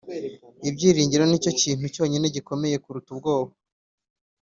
[0.69, 3.51] ibyiringiro nicyo kintu cyonyine gikomeye kuruta ubwoba.